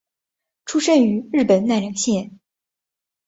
[0.65, 2.39] 出身于日本奈良县。